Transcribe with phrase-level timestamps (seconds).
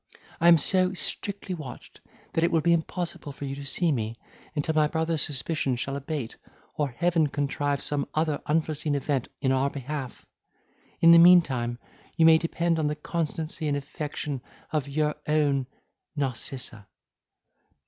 [0.39, 2.01] I am so strictly watched
[2.33, 4.17] that it will be impossible for you to see me,
[4.55, 6.37] until my brother's suspicion shall abate,
[6.75, 10.25] or Heaven contrive some other unforeseen event in our behalf.
[11.01, 11.77] In the meantime,
[12.17, 14.41] you may depend on the constancy and affection
[14.73, 15.67] of "Your own
[16.15, 16.87] "Narcissa.